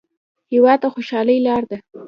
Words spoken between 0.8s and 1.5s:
د خوشحالۍ